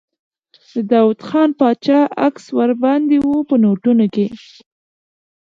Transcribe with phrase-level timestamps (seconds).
[0.71, 4.27] د داووخان باچا عکس ور باندې و په نوټونو کې.